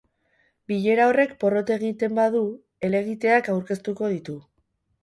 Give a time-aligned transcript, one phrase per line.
[0.71, 2.43] Bilera horrek porrot egiten badu,
[2.89, 4.43] helegiteak aurkeztuko ditu.